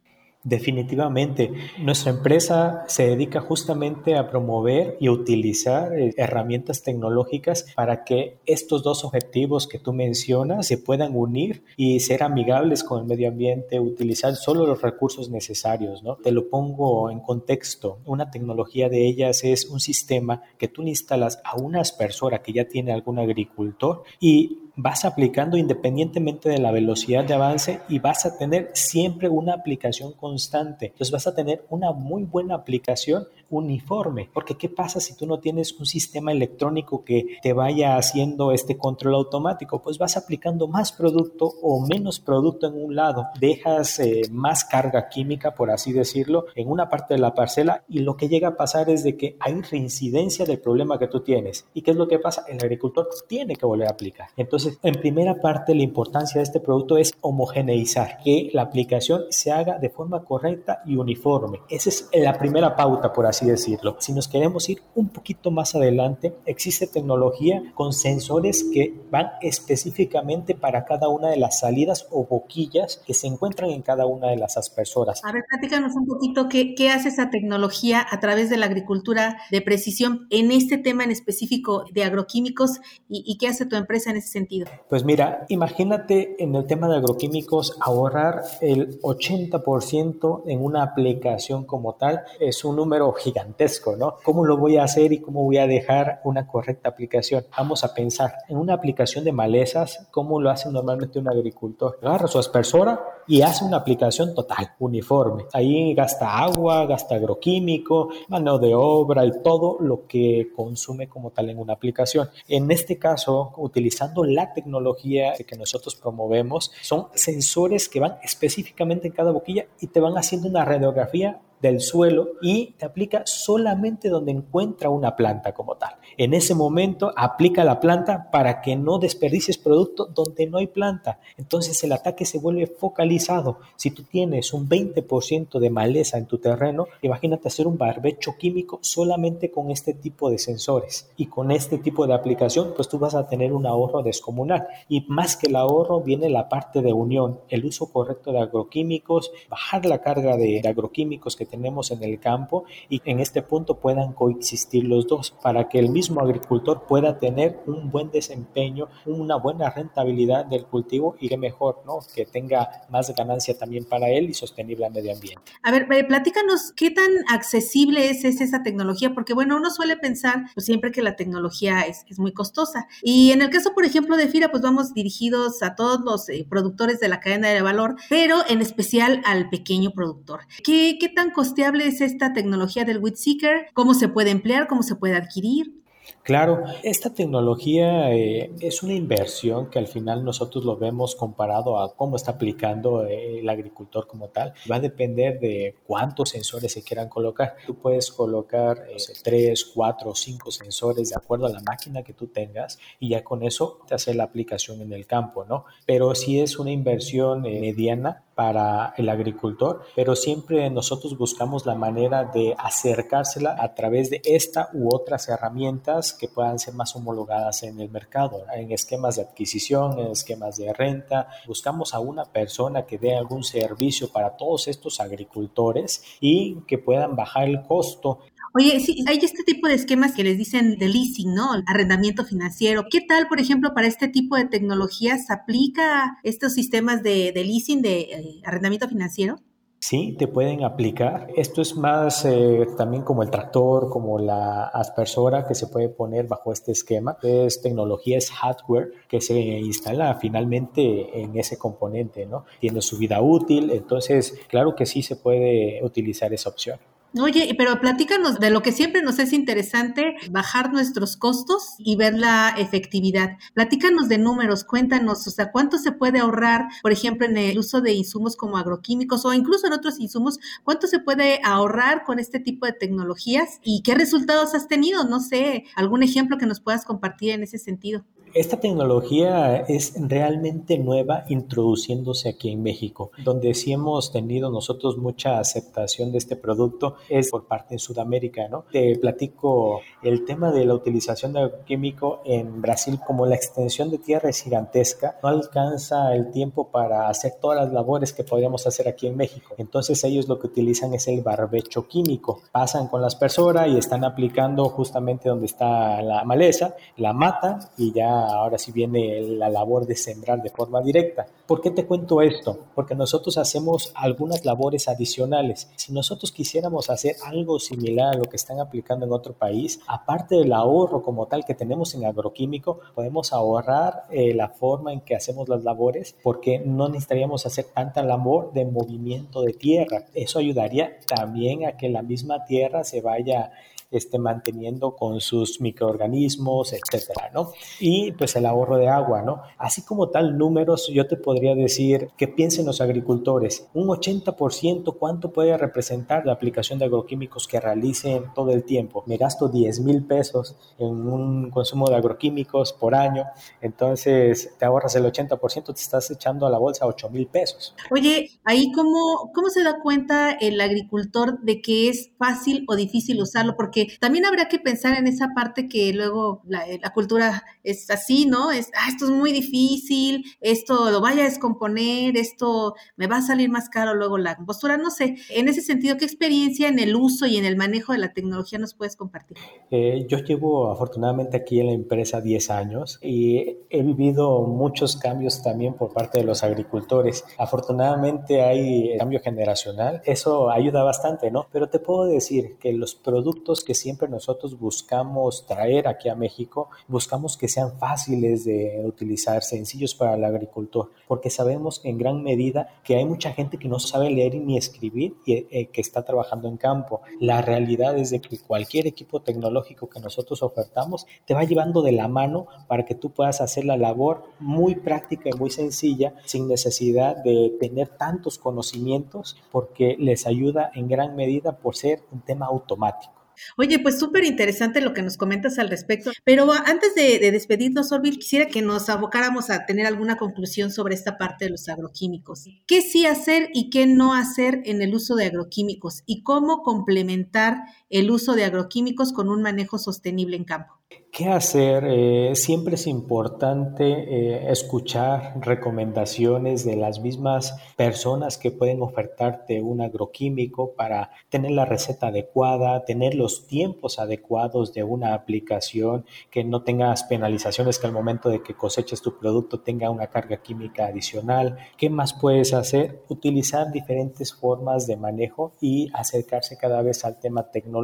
Definitivamente. 0.45 1.55
Nuestra 1.79 2.11
empresa 2.11 2.85
se 2.87 3.07
dedica 3.09 3.41
justamente 3.41 4.15
a 4.15 4.29
promover 4.29 4.99
y 5.01 5.09
utilizar 5.09 5.99
eh, 5.99 6.13
herramientas 6.19 6.83
tecnológicas 6.83 7.65
para 7.75 8.05
que 8.05 8.37
estos 8.45 8.83
dos 8.83 9.05
objetivos 9.07 9.67
que 9.67 9.79
tú 9.79 9.95
mencionas 9.95 10.67
se 10.67 10.77
puedan 10.77 11.17
unir 11.17 11.65
y 11.79 12.01
ser 12.01 12.23
amigables 12.23 12.85
con 12.85 13.01
el 13.01 13.07
medio 13.07 13.29
ambiente, 13.29 13.81
utilizar 13.81 14.37
solo 14.37 14.67
los 14.67 14.83
recursos 14.83 15.31
necesarios. 15.31 16.03
¿no? 16.03 16.17
Te 16.17 16.31
lo 16.31 16.51
pongo 16.51 17.11
en 17.11 17.21
contexto. 17.21 18.01
Una 18.05 18.31
tecnología 18.31 18.91
de 18.91 19.07
ellas 19.07 19.45
es 19.45 19.65
un 19.65 19.81
sistema 19.81 20.43
que 20.59 20.69
tú 20.69 20.83
instalas 20.83 21.41
a 21.43 21.57
una 21.57 21.81
aspersora 21.81 22.43
que 22.43 22.53
ya 22.53 22.67
tiene 22.67 22.93
algún 22.93 23.19
agricultor 23.19 24.03
y 24.21 24.59
vas 24.77 25.05
aplicando 25.05 25.57
independientemente 25.57 26.49
de 26.49 26.59
la 26.59 26.73
velocidad 26.73 27.25
de 27.25 27.35
avance 27.35 27.81
y 27.89 28.01
vas 28.01 28.27
a 28.27 28.37
tener 28.37 28.71
siempre 28.75 29.29
una 29.29 29.55
aplicación 29.55 30.13
constante. 30.35 30.87
Entonces 30.87 31.13
vas 31.13 31.29
a 31.29 31.35
tener 31.35 31.65
una 31.71 31.93
muy 31.93 32.25
buena 32.25 32.57
aplicación 32.57 33.29
uniforme, 33.51 34.29
porque 34.33 34.57
¿qué 34.57 34.69
pasa 34.69 35.01
si 35.01 35.17
tú 35.17 35.27
no 35.27 35.39
tienes 35.39 35.73
un 35.79 35.87
sistema 35.87 36.33
electrónico 36.33 37.05
que 37.05 37.39
te 37.43 37.53
vaya 37.53 37.97
haciendo 37.97 38.53
este 38.53 38.77
control 38.77 39.15
automático? 39.15 39.83
Pues 39.83 39.99
vas 39.99 40.17
aplicando 40.17 40.69
más 40.69 40.93
producto 40.93 41.53
o 41.63 41.87
menos 41.87 42.21
producto 42.21 42.67
en 42.67 42.83
un 42.83 42.95
lado, 42.95 43.27
dejas 43.41 43.99
eh, 44.01 44.23
más 44.31 44.65
carga 44.65 45.09
química, 45.09 45.55
por 45.55 45.71
así 45.71 45.93
decirlo, 45.93 46.47
en 46.55 46.69
una 46.69 46.89
parte 46.89 47.15
de 47.15 47.21
la 47.21 47.35
parcela 47.35 47.85
y 47.89 48.01
lo 48.01 48.17
que 48.17 48.29
llega 48.29 48.49
a 48.49 48.57
pasar 48.57 48.91
es 48.91 49.03
de 49.05 49.17
que 49.17 49.37
hay 49.41 49.61
reincidencia 49.61 50.45
del 50.45 50.61
problema 50.61 50.99
que 50.99 51.09
tú 51.09 51.21
tienes. 51.21 51.67
¿Y 51.75 51.83
qué 51.83 51.93
es 51.93 51.97
lo 51.97 52.09
que 52.09 52.19
pasa? 52.19 52.45
El 52.49 52.59
agricultor 52.63 53.09
tiene 53.29 53.57
que 53.57 53.67
volver 53.67 53.89
a 53.89 53.93
aplicar. 53.93 54.29
Entonces, 54.37 54.79
en 54.83 54.95
primera 54.95 55.41
parte, 55.41 55.75
la 55.75 55.83
importancia 55.83 56.39
de 56.39 56.45
este 56.45 56.61
producto 56.61 56.97
es 56.97 57.13
homogeneizar, 57.21 58.19
que 58.23 58.51
la 58.53 58.63
aplicación 58.63 59.25
se 59.31 59.53
haga 59.53 59.79
de 59.79 59.91
forma 59.91 60.25
correcta 60.25 60.83
y 60.87 60.97
uniforme. 60.97 61.61
Esa 61.69 61.91
es 61.91 62.09
la 62.13 62.39
primera 62.39 62.75
pauta, 62.77 63.13
por 63.13 63.27
así 63.27 63.34
decirlo. 63.41 63.97
Si 64.01 64.13
nos 64.13 64.29
queremos 64.29 64.69
ir 64.69 64.83
un 64.95 65.09
poquito 65.09 65.51
más 65.51 65.75
adelante, 65.75 66.35
existe 66.47 66.87
tecnología 66.87 67.63
con 67.75 67.93
sensores 67.93 68.65
que 68.73 68.95
van 69.11 69.31
específicamente 69.43 70.55
para 70.55 70.85
cada 70.85 71.09
una 71.09 71.29
de 71.29 71.37
las 71.37 71.61
salidas 71.61 72.07
o 72.11 72.25
boquillas 72.25 73.03
que 73.07 73.15
se 73.15 73.27
encuentran 73.27 73.71
en 73.71 73.83
cada 73.83 74.07
una 74.07 74.29
de 74.29 74.37
las 74.37 74.57
aspersoras. 74.57 75.23
A 75.25 75.33
ver, 75.33 75.45
platícanos 75.49 75.93
un 75.97 76.07
poquito 76.07 76.49
qué, 76.49 76.75
qué 76.75 76.91
hace 76.91 77.09
esa 77.09 77.31
tecnología 77.31 78.07
a 78.09 78.21
través 78.21 78.51
de 78.51 78.57
la 78.57 78.67
agricultura 78.67 79.39
de 79.51 79.61
precisión 79.61 80.27
en 80.31 80.53
este 80.53 80.79
tema 80.79 81.05
en 81.05 81.11
específico 81.11 81.85
de 81.93 82.05
agroquímicos 82.05 82.81
y, 83.09 83.25
y 83.27 83.39
qué 83.39 83.49
hace 83.49 83.67
tu 83.67 83.77
empresa 83.77 84.11
en 84.11 84.17
ese 84.17 84.29
sentido. 84.29 84.67
Pues 84.89 85.05
mira, 85.05 85.47
imagínate 85.49 86.37
en 86.43 86.55
el 86.55 86.67
tema 86.67 86.89
de 86.89 86.97
agroquímicos 86.97 87.77
ahorrar 87.81 88.43
el 88.61 89.01
80% 89.01 90.43
en 90.47 90.65
una 90.65 90.83
aplicación 90.83 91.65
como 91.65 91.95
tal. 91.95 92.23
Es 92.41 92.65
un 92.65 92.77
número 92.77 93.13
gigantesco, 93.25 93.97
¿no? 93.97 94.17
¿Cómo 94.23 94.45
lo 94.45 94.59
voy 94.59 94.77
a 94.77 94.85
hacer 94.85 95.13
y 95.13 95.21
cómo 95.21 95.43
voy 95.43 95.57
a 95.57 95.67
dejar 95.67 96.21
una 96.25 96.47
correcta 96.47 96.91
aplicación? 96.91 97.47
Vamos 97.57 97.83
a 97.83 97.95
pensar 97.95 98.35
en 98.49 98.59
una 98.59 98.75
aplicación 98.75 99.25
de 99.25 99.33
malezas, 99.33 100.07
¿cómo 100.11 100.41
lo 100.41 100.51
hace 100.51 100.71
normalmente 100.71 101.19
un 101.19 101.29
agricultor? 101.29 101.99
Agarra 102.03 102.29
su 102.29 102.39
aspersora 102.39 103.01
y 103.27 103.41
hace 103.43 103.65
una 103.65 103.79
aplicación 103.79 104.35
total, 104.35 104.75
uniforme. 104.79 105.47
Ahí 105.53 105.95
gasta 105.95 106.39
agua, 106.39 106.87
gasta 106.87 107.15
agroquímico, 107.15 108.11
mano 108.29 108.59
de 108.59 108.75
obra 108.75 109.25
y 109.25 109.33
todo 109.43 109.79
lo 109.81 110.07
que 110.07 110.51
consume 110.55 111.09
como 111.09 111.31
tal 111.31 111.51
en 111.51 111.59
una 111.59 111.73
aplicación. 111.73 112.29
En 112.49 112.71
este 112.71 112.99
caso, 112.99 113.53
utilizando 113.57 114.25
la 114.25 114.53
tecnología 114.53 115.33
que 115.47 115.57
nosotros 115.57 115.95
promovemos, 115.97 116.71
son 116.83 117.09
sensores 117.15 117.89
que 117.89 118.01
van 118.01 118.19
específicamente 118.23 119.09
en 119.09 119.15
cada 119.15 119.33
boquilla 119.33 119.67
y 119.81 119.87
te 119.87 120.01
van 120.01 120.19
haciendo 120.19 120.49
una 120.49 120.65
radiografía 120.65 121.41
del 121.61 121.81
suelo 121.81 122.29
y 122.43 122.75
te 122.79 122.87
aplica 122.87 123.23
solamente 123.25 124.09
donde 124.09 124.33
encuentra 124.33 124.91
una 124.91 125.17
planta 125.17 125.53
como 125.53 125.77
tal. 125.77 125.95
En 126.17 126.35
ese 126.35 126.55
momento 126.55 127.13
aplica 127.17 127.65
la 127.65 127.81
planta 127.81 128.31
para 128.31 128.61
que 128.61 128.77
no 128.77 128.99
desperdicies 128.99 129.59
producto 129.59 130.07
donde 130.07 130.47
no 130.47 130.59
hay 130.59 130.67
planta. 130.67 131.19
Entonces 131.37 131.83
el 131.85 131.93
ataque 131.93 132.25
se 132.25 132.39
vuelve 132.39 132.67
focalizado. 132.67 133.59
Si 133.77 133.91
tú 133.91 134.05
tienes 134.05 134.53
un 134.53 134.69
20% 134.69 135.59
de 135.59 135.71
maleza 135.71 136.19
en 136.19 136.27
tu 136.27 136.39
terreno, 136.39 136.87
imagínate 137.03 137.49
hacer 137.49 137.67
un 137.67 137.79
barbecho 137.79 138.37
químico 138.39 138.79
solamente 138.83 139.51
con 139.51 139.71
este 139.71 139.95
tipo 139.95 140.31
de 140.31 140.39
sensores. 140.39 141.11
Y 141.17 141.27
con 141.27 141.51
este 141.51 141.79
tipo 141.79 142.07
de 142.07 142.15
aplicación, 142.15 142.73
pues 142.77 142.89
tú 142.89 142.99
vas 142.99 143.15
a 143.15 143.29
tener 143.29 143.53
un 143.53 143.67
ahorro 143.67 144.03
descomunal. 144.03 144.67
Y 144.89 145.05
más 145.09 145.37
que 145.37 145.49
el 145.49 145.57
ahorro 145.57 146.01
viene 146.01 146.29
la 146.29 146.49
parte 146.49 146.83
de 146.83 146.93
unión, 146.93 147.41
el 147.49 147.65
uso 147.65 147.87
correcto 147.93 148.33
de 148.33 148.41
agroquímicos, 148.41 149.33
bajar 149.49 149.87
la 149.87 150.01
carga 150.01 150.37
de, 150.37 150.63
agroquímicos 150.67 151.37
que 151.37 151.44
tenemos 151.47 151.91
en 151.91 152.03
el 152.03 152.19
campo 152.21 152.65
y 152.89 153.01
en 153.05 153.21
este 153.21 153.43
punto 153.43 153.79
puedan 153.79 154.13
coexistir 154.13 154.85
los 154.85 155.07
dos 155.07 155.35
para 155.43 155.69
que 155.69 155.79
el 155.79 155.91
mismo 155.91 156.21
agricultor 156.21 156.87
pueda 156.87 157.19
tener 157.19 157.61
un 157.67 157.91
buen 157.91 158.11
desempeño, 158.11 158.89
una 159.07 159.37
buena 159.37 159.71
rentabilidad 159.71 160.47
del 160.47 160.67
cultivo 160.67 161.17
y 161.21 161.29
que 161.29 161.37
mejor, 161.37 161.83
¿no? 161.87 161.99
Que 162.15 162.27
tenga 162.27 162.69
más 162.91 163.15
ganancia 163.15 163.57
también 163.57 163.85
para 163.85 164.09
él 164.09 164.31
y 164.31 164.35
sostenible 164.35 164.87
al 164.87 164.93
medio 164.93 165.13
ambiente. 165.13 165.43
A 165.63 165.71
ver, 165.71 165.87
platícanos 165.87 166.73
qué 166.77 166.91
tan 166.91 167.11
accesible 167.29 168.11
es, 168.11 168.25
esa 168.25 168.63
tecnología, 168.63 169.15
porque 169.15 169.35
bueno, 169.35 169.57
uno 169.57 169.71
suele 169.71 169.97
pensar 169.97 170.47
pues, 170.55 170.67
siempre 170.67 170.91
que 170.91 171.03
la 171.03 171.17
tecnología 171.17 171.83
es, 171.83 172.05
es, 172.09 172.19
muy 172.19 172.33
costosa. 172.33 172.87
Y 173.03 173.33
en 173.33 173.43
el 173.43 173.51
caso, 173.51 173.75
por 173.75 173.85
ejemplo, 173.85 174.17
de 174.17 174.29
FIRA, 174.29 174.51
pues 174.51 174.63
vamos 174.63 174.95
dirigidos 174.95 175.63
a 175.63 175.75
todos 175.75 176.01
los 176.01 176.29
eh, 176.29 176.47
productores 176.49 177.01
de 177.01 177.09
la 177.09 177.21
cadena 177.21 177.49
de 177.49 177.63
valor, 177.63 177.97
pero 178.09 178.39
en 178.49 178.61
especial 178.61 179.21
al 179.25 179.51
pequeño 179.51 179.93
productor. 179.93 180.41
¿Qué, 180.65 180.97
qué 180.99 181.09
tan 181.09 181.31
costeable 181.35 181.87
es 181.87 182.01
esta 182.01 182.33
tecnología 182.33 182.85
del 182.85 183.03
Seeker? 183.17 183.67
¿Cómo 183.75 183.93
se 183.93 184.09
puede 184.09 184.31
emplear? 184.31 184.67
¿Cómo 184.67 184.83
se 184.83 184.97
puede 184.97 185.17
adquirir? 185.17 185.75
Claro, 186.25 186.65
esta 186.83 187.13
tecnología 187.13 188.11
eh, 188.11 188.51
es 188.61 188.83
una 188.83 188.95
inversión 188.95 189.69
que 189.69 189.79
al 189.79 189.87
final 189.87 190.25
nosotros 190.25 190.65
lo 190.65 190.79
vemos 190.79 191.15
comparado 191.15 191.79
a 191.79 191.95
cómo 191.95 192.17
está 192.17 192.33
aplicando 192.33 193.05
eh, 193.05 193.41
el 193.41 193.49
agricultor 193.51 194.07
como 194.07 194.29
tal. 194.29 194.55
Va 194.71 194.77
a 194.77 194.81
depender 194.81 195.39
de 195.39 195.77
cuántos 195.87 196.31
sensores 196.31 196.73
se 196.73 196.83
quieran 196.83 197.11
colocar. 197.11 197.57
Tú 197.67 197.75
puedes 197.75 198.11
colocar 198.11 198.87
eh, 198.89 198.97
tres, 199.23 199.67
cuatro, 199.67 200.15
cinco 200.15 200.51
sensores 200.51 201.11
de 201.11 201.17
acuerdo 201.17 201.45
a 201.45 201.51
la 201.51 201.61
máquina 201.61 202.03
que 202.03 202.15
tú 202.15 202.29
tengas 202.29 202.79
y 202.99 203.11
ya 203.11 203.23
con 203.23 203.43
eso 203.43 203.81
te 203.87 203.95
hace 203.95 204.15
la 204.15 204.25
aplicación 204.25 204.81
en 204.81 204.95
el 204.95 205.07
campo, 205.07 205.45
¿no? 205.45 205.67
Pero 205.85 206.15
si 206.15 206.41
es 206.41 206.59
una 206.59 206.71
inversión 206.71 207.43
mediana, 207.43 208.25
para 208.35 208.95
el 208.97 209.09
agricultor, 209.09 209.83
pero 209.95 210.17
siempre 210.17 210.69
nosotros 210.71 211.17
buscamos 211.17 211.67
la 211.67 211.75
manera 211.75 212.25
de 212.25 212.55
acercársela 212.59 213.57
a 213.59 213.75
través 213.75 214.11
de 214.11 214.21
esta 214.25 214.71
u 214.73 214.95
otras 214.95 215.29
herramientas 215.29 216.14
que 216.15 216.29
puedan 216.29 216.59
ser 216.59 216.75
más 216.75 216.95
homologadas 216.97 217.63
en 217.63 217.81
el 217.81 217.91
mercado, 217.91 218.45
en 218.55 218.73
esquemas 218.73 219.17
de 219.17 219.23
adquisición, 219.23 219.99
en 219.99 220.13
esquemas 220.13 220.57
de 220.57 220.73
renta. 220.73 221.29
Buscamos 221.47 221.95
a 221.95 222.01
una 222.01 222.25
persona 222.25 222.87
que 222.87 222.99
dé 222.99 223.17
algún 223.17 223.45
servicio 223.45 224.11
para 224.11 224.37
todos 224.37 224.69
estos 224.69 225.01
agricultores 225.01 226.03
y 226.21 226.61
que 226.67 226.79
puedan 226.79 227.17
bajar 227.17 227.49
el 227.49 227.63
costo 227.63 228.21
Oye, 228.57 228.79
sí, 228.79 229.05
hay 229.09 229.19
este 229.21 229.43
tipo 229.43 229.67
de 229.67 229.75
esquemas 229.75 230.13
que 230.13 230.23
les 230.23 230.39
dicen 230.39 230.79
de 230.79 230.87
leasing, 230.87 231.35
¿no? 231.35 231.51
Arrendamiento 231.67 232.25
financiero. 232.25 232.85
¿Qué 232.89 233.01
tal, 233.01 233.27
por 233.27 233.41
ejemplo, 233.41 233.75
para 233.75 233.89
este 233.89 234.07
tipo 234.07 234.37
de 234.37 234.45
tecnologías 234.45 235.29
aplica 235.29 236.19
estos 236.23 236.53
sistemas 236.53 237.03
de, 237.03 237.33
leasing, 237.35 237.83
de 237.83 238.01
eh, 238.01 238.41
arrendamiento 238.45 238.89
financiero? 238.89 239.41
Sí, 239.87 240.17
te 240.19 240.29
pueden 240.29 240.65
aplicar. 240.65 241.29
Esto 241.37 241.61
es 241.61 241.77
más 241.77 242.25
eh, 242.25 242.67
también 242.75 243.03
como 243.03 243.23
el 243.23 243.29
tractor, 243.29 243.91
como 243.91 244.19
la 244.19 244.65
aspersora 244.69 245.47
que 245.47 245.55
se 245.55 245.67
puede 245.67 245.91
poner 245.91 246.27
bajo 246.27 246.55
este 246.55 246.73
esquema. 246.73 247.19
Es 247.23 247.61
tecnología, 247.61 248.17
es 248.17 248.31
hardware 248.31 248.93
que 249.09 249.21
se 249.21 249.39
instala 249.39 250.15
finalmente 250.15 251.21
en 251.21 251.37
ese 251.37 251.59
componente, 251.59 252.25
¿no? 252.25 252.47
Tiene 252.61 252.81
su 252.81 252.97
vida 252.97 253.21
útil, 253.21 253.71
entonces 253.73 254.35
claro 254.49 254.75
que 254.75 254.87
sí 254.87 255.03
se 255.03 255.17
puede 255.17 255.85
utilizar 255.85 256.33
esa 256.33 256.49
opción. 256.49 256.79
Oye, 257.21 257.55
pero 257.57 257.81
platícanos 257.81 258.41
de 258.41 258.51
lo 258.51 258.61
que 258.63 258.73
siempre 258.73 259.01
nos 259.01 259.21
es 259.21 259.33
interesante, 259.33 260.17
bajar 260.33 260.73
nuestros 260.73 261.17
costos 261.17 261.75
y 261.79 261.95
ver 261.95 262.15
la 262.19 262.49
efectividad. 262.59 263.39
Platícanos 263.55 264.09
de 264.09 264.19
números, 264.19 264.65
cuéntanos, 264.65 265.25
o 265.29 265.31
sea, 265.31 265.53
cuánto 265.53 265.79
se 265.79 265.93
puede 265.93 266.19
ahorrar, 266.19 266.67
por 266.83 266.91
ejemplo, 266.91 267.25
en 267.25 267.37
el 267.37 267.57
uso 267.57 267.81
de 267.81 267.93
insumos 267.93 268.35
como 268.35 268.57
agroquímicos 268.57 269.25
o 269.25 269.33
incluso 269.33 269.69
en 269.69 269.75
otros 269.75 270.01
insumos, 270.01 270.41
cuánto 270.65 270.89
se 270.89 270.99
puede 270.99 271.39
ahorrar 271.45 272.03
con 272.03 272.19
este 272.19 272.41
tipo 272.41 272.67
de 272.67 272.73
tecnologías 272.73 273.61
y 273.63 273.83
qué 273.83 273.95
resultados 273.95 274.53
has 274.57 274.67
tenido, 274.67 275.05
no 275.05 275.21
sé, 275.21 275.67
algún 275.77 276.03
ejemplo 276.03 276.37
que 276.37 276.47
nos 276.47 276.59
puedas 276.61 276.85
compartir 276.85 277.31
en 277.31 277.45
ese 277.45 277.59
sentido. 277.59 278.05
Esta 278.35 278.59
tecnología 278.59 279.59
es 279.69 279.95
realmente 279.97 280.77
nueva 280.77 281.23
introduciéndose 281.29 282.31
aquí 282.31 282.51
en 282.51 282.65
México, 282.65 283.13
donde 283.23 283.55
sí 283.55 283.73
hemos 283.73 284.11
tenido 284.11 284.51
nosotros 284.51 284.99
mucha 284.99 285.39
aceptación 285.39 286.11
de 286.11 286.19
este 286.19 286.35
producto 286.35 286.97
es 287.09 287.31
por 287.31 287.47
parte 287.47 287.77
de 287.77 287.79
Sudamérica, 287.79 288.49
¿no? 288.49 288.65
Te 288.73 288.99
platico 288.99 289.83
el 290.03 290.25
tema 290.25 290.51
de 290.51 290.65
la 290.65 290.75
utilización 290.75 291.33
de 291.33 291.43
agroquímico 291.43 292.23
en 292.25 292.61
Brasil 292.61 292.99
como 293.07 293.25
la 293.25 293.37
extensión 293.37 293.93
de 293.93 293.99
tierra 293.99 294.31
es 294.31 294.43
gigantesca, 294.43 295.17
no 295.23 295.29
alcanza 295.29 296.13
el 296.13 296.33
tiempo 296.33 296.73
para 296.73 297.09
hacer 297.09 297.35
todas 297.41 297.65
las 297.65 297.73
labores 297.73 298.13
que 298.13 298.25
podríamos 298.25 298.67
hacer 298.67 298.89
aquí 298.89 299.07
en 299.07 299.17
México. 299.17 299.55
Entonces 299.59 300.03
ellos 300.03 300.27
lo 300.27 300.41
que 300.41 300.49
utilizan 300.49 300.93
es 300.93 301.07
el 301.07 301.23
barbecho 301.23 301.87
químico. 301.87 302.41
Pasan 302.51 302.89
con 302.89 303.01
la 303.01 303.07
aspersora 303.07 303.69
y 303.69 303.79
están 303.79 304.03
aplicando 304.03 304.69
justamente 304.71 305.29
donde 305.29 305.47
está 305.47 306.03
la 306.03 306.25
maleza, 306.25 306.75
la 306.97 307.13
matan 307.13 307.61
y 307.79 307.93
ya 307.93 308.24
ahora 308.27 308.59
sí 308.59 308.73
viene 308.73 309.21
la 309.21 309.49
labor 309.49 309.87
de 309.87 309.97
sembrar 309.97 310.43
de 310.43 310.51
forma 310.51 310.81
directa. 310.81 311.27
¿Por 311.47 311.61
qué 311.61 311.71
te 311.71 311.87
cuento 311.87 312.23
esto? 312.23 312.59
Porque 312.75 312.95
nosotros 312.95 313.39
hacemos 313.39 313.93
algunas 313.95 314.45
labores 314.45 314.89
adicionales. 314.89 315.71
Si 315.77 315.93
nosotros 315.93 316.33
quisiéramos 316.33 316.91
hacer 316.91 317.17
algo 317.25 317.59
similar 317.59 318.15
a 318.15 318.19
lo 318.19 318.25
que 318.25 318.37
están 318.37 318.61
aplicando 318.61 319.07
en 319.07 319.13
otro 319.13 319.35
país, 319.35 319.81
aparte 319.87 320.37
del 320.37 320.53
ahorro 320.53 321.03
como 321.03 321.27
tal 321.27 321.45
que 321.45 321.55
tenemos 321.55 321.95
en 321.95 322.05
agroquímico, 322.05 322.81
podemos 322.95 323.33
ahorrar 323.33 324.05
eh, 324.11 324.35
la 324.35 324.49
forma 324.49 324.93
en 324.93 325.01
que 325.01 325.15
hacemos 325.15 325.49
las 325.49 325.65
labores 325.65 326.17
porque 326.23 326.59
no 326.59 326.89
necesitaríamos 326.89 327.47
hacer 327.47 327.67
tanta 327.75 328.03
labor 328.03 328.53
de 328.53 328.65
movimiento 328.65 329.43
de 329.43 329.53
tierra. 329.53 330.05
Eso 330.15 330.39
ayudaría 330.39 330.99
también 331.07 331.67
a 331.67 331.77
que 331.77 331.89
la 331.89 332.03
misma 332.03 332.45
tierra 332.45 332.85
se 332.85 333.01
vaya 333.01 333.53
esté 333.99 334.19
manteniendo 334.19 334.97
con 334.97 335.21
sus 335.21 335.61
microorganismos, 335.61 336.73
etcétera, 336.73 337.31
¿no? 337.33 337.53
Y 337.81 338.13
pues 338.13 338.37
el 338.37 338.47
ahorro 338.47 338.77
de 338.77 338.89
agua, 338.89 339.23
¿no? 339.23 339.43
Así 339.59 339.83
como 339.83 340.09
tal 340.11 340.37
números, 340.39 340.89
yo 340.93 341.07
te 341.07 341.17
podría 341.17 341.55
decir 341.55 342.11
que 342.17 342.29
piensen 342.29 342.67
los 342.67 342.81
agricultores, 342.81 343.69
un 343.75 343.89
80%, 343.89 344.97
¿cuánto 344.99 345.33
puede 345.33 345.57
representar 345.57 346.27
la 346.27 346.33
aplicación 346.33 346.79
de 346.79 346.87
agroquímicos 346.87 347.47
que 347.47 347.61
realicen 347.61 348.25
todo 348.35 348.53
el 348.53 348.65
tiempo? 348.65 349.05
Me 349.07 349.17
gasto 349.17 349.49
10 349.49 349.81
mil 349.81 350.05
pesos 350.05 350.57
en 350.79 350.89
un 350.89 351.51
consumo 351.51 351.89
de 351.89 351.97
agroquímicos 351.97 352.73
por 352.73 352.95
año, 352.95 353.25
entonces 353.61 354.55
te 354.59 354.65
ahorras 354.65 354.95
el 354.97 355.05
80%, 355.05 355.65
te 355.65 355.73
estás 355.73 356.11
echando 356.11 356.47
a 356.47 356.51
la 356.51 356.59
bolsa 356.59 356.87
8 356.87 357.11
mil 357.11 357.27
pesos. 357.27 357.75
Oye, 357.91 358.31
ahí 358.45 358.71
cómo, 358.73 359.31
cómo 359.35 359.49
se 359.51 359.63
da 359.63 359.81
cuenta 359.83 360.33
el 360.33 360.61
agricultor 360.61 361.41
de 361.41 361.61
que 361.61 361.89
es 361.89 362.11
fácil 362.19 362.65
o 362.69 362.77
difícil 362.77 363.21
usarlo, 363.21 363.57
porque 363.57 363.84
también 364.01 364.25
habrá 364.27 364.49
que 364.49 364.59
pensar 364.59 364.97
en 364.99 365.07
esa 365.07 365.29
parte 365.35 365.69
que 365.69 365.93
luego 365.93 366.43
la, 366.47 366.69
eh, 366.69 366.81
cultura 366.95 367.45
es 367.63 367.91
así, 367.91 368.27
¿no? 368.27 368.51
Es, 368.51 368.71
ah, 368.75 368.89
esto 368.89 369.07
es 369.07 369.11
muy 369.11 369.33
difícil, 369.33 370.25
esto 370.41 370.91
lo 370.91 371.01
vaya 371.01 371.23
a 371.23 371.25
descomponer, 371.25 372.17
esto 372.17 372.75
me 372.97 373.07
va 373.07 373.17
a 373.17 373.23
salir 373.23 373.51
más 373.51 373.69
caro 373.69 373.95
luego 373.95 374.19
la 374.19 374.37
compostura, 374.37 374.77
no 374.77 374.91
sé. 374.91 375.17
En 375.31 375.49
ese 375.49 375.61
sentido, 375.61 375.97
¿qué 375.97 376.05
experiencia 376.05 376.69
en 376.69 376.79
el 376.79 376.95
uso 376.95 377.27
y 377.27 377.37
en 377.37 377.45
el 377.45 377.57
manejo 377.57 377.93
de 377.93 377.99
la 377.99 378.13
tecnología 378.13 378.59
nos 378.59 378.75
puedes 378.75 378.97
compartir? 378.97 379.37
Eh, 379.71 380.07
yo 380.09 380.19
llevo 380.19 380.71
afortunadamente 380.71 381.37
aquí 381.37 381.61
en 381.61 381.67
la 381.67 381.73
empresa 381.73 382.21
10 382.21 382.51
años 382.51 382.99
y 383.03 383.59
he 383.71 383.83
vivido 383.83 384.43
muchos 384.43 384.97
cambios 384.97 385.43
también 385.43 385.75
por 385.75 385.93
parte 385.93 386.19
de 386.19 386.25
los 386.25 386.43
agricultores. 386.43 387.25
Afortunadamente 387.39 388.43
hay 388.43 388.97
cambio 388.99 389.21
generacional, 389.21 390.03
eso 390.05 390.51
ayuda 390.51 390.83
bastante, 390.83 391.31
¿no? 391.31 391.47
Pero 391.53 391.69
te 391.69 391.79
puedo 391.79 392.05
decir 392.05 392.57
que 392.59 392.73
los 392.73 392.95
productos 392.95 393.65
que 393.65 393.74
siempre 393.75 394.09
nosotros 394.09 394.59
buscamos 394.59 395.47
traer 395.47 395.89
aquí 395.89 396.09
a 396.09 396.15
México, 396.15 396.69
buscamos 396.89 397.37
que 397.37 397.49
sean 397.49 397.79
fáciles 397.79 398.45
de 398.45 398.83
utilizar, 398.85 399.43
sencillos 399.43 399.95
para 399.95 400.15
el 400.15 400.25
agricultor, 400.25 400.91
porque 401.07 401.31
sabemos 401.31 401.81
en 401.85 401.99
gran 401.99 402.23
medida 402.23 402.69
que 402.85 402.97
hay 402.97 403.05
mucha 403.05 403.33
gente 403.33 403.59
que 403.59 403.69
no 403.69 403.79
sabe 403.79 404.11
leer 404.11 404.35
ni 404.37 404.57
escribir 404.57 405.15
y 405.27 405.47
eh, 405.51 405.69
que 405.73 405.81
está 405.81 406.05
trabajando 406.05 406.49
en 406.49 406.57
campo. 406.57 407.03
La 407.21 407.43
realidad 407.43 407.97
es 407.99 408.11
de 408.11 408.21
que 408.21 408.39
cualquier 408.39 408.87
equipo 408.87 409.21
tecnológico 409.21 409.89
que 409.89 410.01
nosotros 410.01 410.43
ofertamos 410.43 411.07
te 411.25 411.35
va 411.35 411.45
llevando 411.45 411.83
de 411.83 411.93
la 411.93 412.09
mano 412.09 412.47
para 412.69 412.85
que 412.85 412.95
tú 412.95 413.11
puedas 413.11 413.41
hacer 413.41 413.65
la 413.65 413.77
labor 413.77 414.25
muy 414.39 414.77
práctica 414.77 415.31
y 415.31 415.39
muy 415.39 415.51
sencilla 415.51 416.15
sin 416.25 416.49
necesidad 416.49 417.17
de 417.17 417.57
tener 417.61 417.89
tantos 417.89 418.39
conocimientos 418.39 419.37
porque 419.51 419.97
les 419.99 420.27
ayuda 420.27 420.71
en 420.75 420.89
gran 420.89 421.17
medida 421.17 421.59
por 421.59 421.77
ser 421.77 422.03
un 422.13 422.21
tema 422.21 422.47
automático. 422.47 423.24
Oye, 423.57 423.79
pues 423.79 423.99
súper 423.99 424.25
interesante 424.25 424.81
lo 424.81 424.95
que 424.95 425.03
nos 425.03 425.17
comentas 425.17 425.59
al 425.59 425.71
respecto, 425.71 426.11
pero 426.25 426.51
antes 426.53 426.95
de, 426.95 427.19
despedirnos, 427.31 427.93
Orville, 427.93 428.19
quisiera 428.19 428.47
que 428.47 428.63
nos 428.63 428.89
abocáramos 428.89 429.51
a 429.51 429.67
tener 429.67 429.87
alguna 429.87 430.17
conclusión 430.17 430.71
sobre 430.71 430.95
esta 430.95 431.19
parte 431.19 431.47
de 431.47 431.51
los 431.51 431.69
agroquímicos. 431.69 432.45
¿Qué 432.67 432.83
sí 432.83 433.07
hacer 433.07 433.51
y 433.55 433.71
qué 433.71 433.87
no 433.87 434.15
hacer 434.15 434.63
en 434.65 434.83
el 434.83 434.95
uso 434.95 435.15
de 435.17 435.27
agroquímicos? 435.27 436.03
¿Y 436.07 436.23
cómo 436.23 436.63
complementar 436.63 437.59
el 437.95 438.11
uso 438.11 438.35
de 438.35 438.43
agroquímicos 438.43 439.13
con 439.13 439.29
un 439.29 439.41
manejo 439.41 439.79
sostenible 439.79 440.37
en 440.37 440.43
campo? 440.43 440.75
¿Qué 441.11 441.29
hacer? 441.29 441.85
Eh, 441.87 442.35
siempre 442.35 442.75
es 442.75 442.89
importante 442.89 443.85
eh, 443.85 444.51
escuchar 444.51 445.35
recomendaciones 445.41 446.65
de 446.65 446.75
las 446.75 446.99
mismas 446.99 447.55
personas 447.77 448.37
que 448.37 448.51
pueden 448.51 448.83
ofertarte 448.83 449.63
un 449.63 449.81
agroquímico 449.81 450.73
para 450.75 451.13
tener 451.29 451.53
la 451.53 451.67
receta 451.67 452.09
adecuada, 452.09 452.85
tener 452.85 453.15
los 453.15 453.47
tiempos 453.47 454.01
adecuados 454.01 454.75
de 454.75 454.83
una 454.83 455.15
aplicación, 455.15 456.05
que 456.33 456.43
no 456.43 456.63
tengas 456.63 457.05
penalizaciones, 457.05 457.79
que 457.79 457.87
al 457.87 457.93
momento 457.93 458.29
de 458.29 458.43
que 458.43 458.55
coseches 458.55 459.01
tu 459.01 459.17
producto 459.17 459.61
tenga 459.61 459.91
una 459.91 460.09
carga 460.09 460.43
química 460.43 460.87
adicional. 460.87 461.59
¿Qué 461.77 461.91
más 461.91 462.13
puedes 462.13 462.55
hacer? 462.55 463.03
Utilizar 463.09 463.71
diferentes 463.71 464.35
formas 464.35 464.89
de 464.89 464.97
manejo 464.97 465.53
y 465.61 465.91
acercarse 465.95 466.57
cada 466.57 466.83
vez 466.83 467.05
al 467.05 467.21
tema 467.21 467.53
tecnológico. 467.53 467.84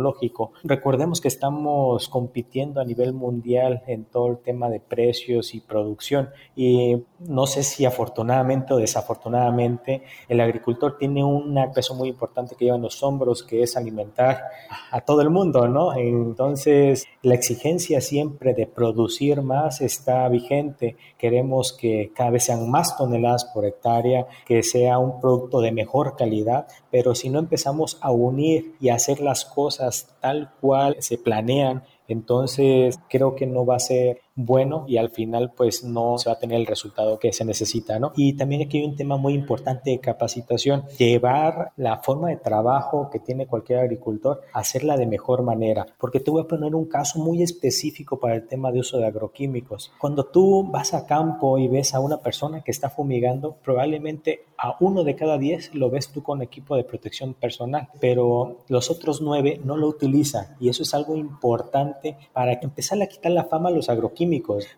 Recordemos 0.64 1.20
que 1.20 1.28
estamos 1.28 2.08
compitiendo 2.08 2.80
a 2.80 2.84
nivel 2.84 3.12
mundial 3.12 3.82
en 3.86 4.04
todo 4.04 4.28
el 4.28 4.38
tema 4.38 4.68
de 4.68 4.80
precios 4.80 5.54
y 5.54 5.60
producción. 5.60 6.30
Y 6.56 7.02
no 7.20 7.46
sé 7.46 7.62
si 7.62 7.84
afortunadamente 7.84 8.74
o 8.74 8.76
desafortunadamente 8.76 10.02
el 10.28 10.40
agricultor 10.40 10.96
tiene 10.98 11.22
un 11.24 11.54
peso 11.74 11.94
muy 11.94 12.08
importante 12.08 12.54
que 12.56 12.64
lleva 12.64 12.76
en 12.76 12.82
los 12.82 13.02
hombros, 13.02 13.42
que 13.42 13.62
es 13.62 13.76
alimentar 13.76 14.42
a 14.90 15.00
todo 15.00 15.20
el 15.20 15.30
mundo, 15.30 15.68
¿no? 15.68 15.94
Entonces, 15.94 17.06
la 17.22 17.34
exigencia 17.34 18.00
siempre 18.00 18.54
de 18.54 18.66
producir 18.66 19.42
más 19.42 19.80
está 19.80 20.28
vigente. 20.28 20.96
Queremos 21.18 21.72
que 21.72 22.12
cada 22.14 22.30
vez 22.30 22.44
sean 22.44 22.70
más 22.70 22.96
toneladas 22.96 23.44
por 23.46 23.64
hectárea, 23.64 24.26
que 24.46 24.62
sea 24.62 24.98
un 24.98 25.20
producto 25.20 25.60
de 25.60 25.72
mejor 25.72 26.16
calidad, 26.16 26.66
pero 26.90 27.14
si 27.14 27.30
no 27.30 27.38
empezamos 27.38 27.98
a 28.00 28.10
unir 28.10 28.74
y 28.80 28.88
hacer 28.88 29.20
las 29.20 29.44
cosas 29.44 30.16
tal 30.20 30.52
cual 30.60 30.96
se 31.00 31.18
planean, 31.18 31.84
entonces 32.08 32.98
creo 33.08 33.36
que 33.36 33.46
no 33.46 33.64
va 33.64 33.76
a 33.76 33.80
ser 33.80 34.20
bueno 34.46 34.84
y 34.88 34.96
al 34.96 35.10
final 35.10 35.52
pues 35.56 35.84
no 35.84 36.18
se 36.18 36.28
va 36.28 36.34
a 36.34 36.38
tener 36.38 36.58
el 36.58 36.66
resultado 36.66 37.18
que 37.18 37.32
se 37.32 37.44
necesita, 37.44 37.98
¿no? 37.98 38.12
Y 38.16 38.34
también 38.34 38.62
aquí 38.62 38.78
hay 38.78 38.84
un 38.84 38.96
tema 38.96 39.16
muy 39.16 39.34
importante 39.34 39.90
de 39.90 40.00
capacitación, 40.00 40.84
llevar 40.98 41.72
la 41.76 41.98
forma 41.98 42.28
de 42.28 42.36
trabajo 42.36 43.08
que 43.10 43.18
tiene 43.18 43.46
cualquier 43.46 43.80
agricultor, 43.80 44.42
hacerla 44.52 44.96
de 44.96 45.06
mejor 45.06 45.42
manera, 45.42 45.86
porque 45.98 46.20
te 46.20 46.30
voy 46.30 46.42
a 46.42 46.48
poner 46.48 46.74
un 46.74 46.86
caso 46.86 47.18
muy 47.18 47.42
específico 47.42 48.18
para 48.18 48.34
el 48.34 48.46
tema 48.46 48.72
de 48.72 48.80
uso 48.80 48.98
de 48.98 49.06
agroquímicos. 49.06 49.92
Cuando 49.98 50.24
tú 50.24 50.68
vas 50.70 50.94
a 50.94 51.06
campo 51.06 51.58
y 51.58 51.68
ves 51.68 51.94
a 51.94 52.00
una 52.00 52.18
persona 52.18 52.62
que 52.62 52.70
está 52.70 52.90
fumigando, 52.90 53.56
probablemente 53.62 54.44
a 54.56 54.76
uno 54.80 55.04
de 55.04 55.16
cada 55.16 55.38
diez 55.38 55.74
lo 55.74 55.90
ves 55.90 56.08
tú 56.08 56.22
con 56.22 56.42
equipo 56.42 56.76
de 56.76 56.84
protección 56.84 57.34
personal, 57.34 57.88
pero 58.00 58.58
los 58.68 58.90
otros 58.90 59.20
nueve 59.20 59.60
no 59.64 59.76
lo 59.76 59.88
utilizan 59.88 60.56
y 60.60 60.68
eso 60.68 60.82
es 60.82 60.94
algo 60.94 61.16
importante 61.16 62.16
para 62.32 62.52
empezar 62.52 63.00
a 63.00 63.06
quitar 63.06 63.32
la 63.32 63.44
fama 63.44 63.68
a 63.68 63.72
los 63.72 63.88
agroquímicos 63.88 64.29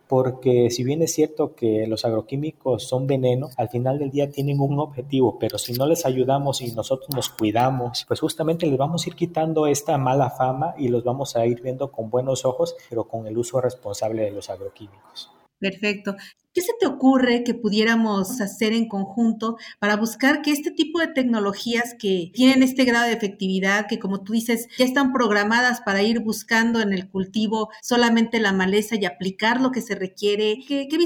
porque 0.08 0.70
si 0.70 0.84
bien 0.84 1.02
es 1.02 1.12
cierto 1.12 1.54
que 1.54 1.86
los 1.86 2.04
agroquímicos 2.04 2.84
son 2.84 3.06
veneno, 3.06 3.50
al 3.56 3.68
final 3.68 3.98
del 3.98 4.10
día 4.10 4.30
tienen 4.30 4.60
un 4.60 4.78
objetivo, 4.78 5.38
pero 5.38 5.58
si 5.58 5.72
no 5.74 5.86
les 5.86 6.06
ayudamos 6.06 6.60
y 6.62 6.72
nosotros 6.72 7.08
nos 7.14 7.28
cuidamos, 7.28 8.04
pues 8.08 8.20
justamente 8.20 8.66
les 8.66 8.78
vamos 8.78 9.04
a 9.04 9.08
ir 9.10 9.16
quitando 9.16 9.66
esta 9.66 9.98
mala 9.98 10.30
fama 10.30 10.74
y 10.78 10.88
los 10.88 11.04
vamos 11.04 11.36
a 11.36 11.46
ir 11.46 11.60
viendo 11.60 11.92
con 11.92 12.10
buenos 12.10 12.44
ojos, 12.44 12.74
pero 12.88 13.04
con 13.04 13.26
el 13.26 13.36
uso 13.36 13.60
responsable 13.60 14.22
de 14.22 14.30
los 14.30 14.48
agroquímicos. 14.48 15.30
Perfecto. 15.62 16.16
¿Qué 16.52 16.60
se 16.60 16.72
te 16.80 16.86
ocurre 16.86 17.44
que 17.44 17.54
pudiéramos 17.54 18.40
hacer 18.40 18.72
en 18.72 18.88
conjunto 18.88 19.56
para 19.78 19.96
buscar 19.96 20.42
que 20.42 20.50
este 20.50 20.72
tipo 20.72 20.98
de 20.98 21.06
tecnologías 21.06 21.94
que 21.96 22.32
tienen 22.34 22.64
este 22.64 22.84
grado 22.84 23.06
de 23.06 23.12
efectividad, 23.12 23.86
que 23.88 24.00
como 24.00 24.24
tú 24.24 24.32
dices, 24.32 24.66
ya 24.76 24.84
están 24.84 25.12
programadas 25.12 25.80
para 25.82 26.02
ir 26.02 26.18
buscando 26.18 26.80
en 26.80 26.92
el 26.92 27.08
cultivo 27.08 27.70
solamente 27.80 28.40
la 28.40 28.52
maleza 28.52 28.96
y 28.96 29.04
aplicar 29.04 29.60
lo 29.60 29.70
que 29.70 29.82
se 29.82 29.94
requiere, 29.94 30.58
¿qué, 30.66 30.88
qué 30.90 30.98